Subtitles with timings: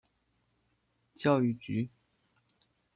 [1.13, 1.87] 教育局